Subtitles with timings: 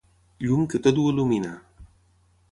[0.45, 1.51] Llum que tot ho il·lumina.